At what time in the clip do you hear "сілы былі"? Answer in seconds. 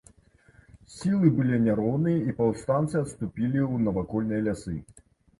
0.93-1.57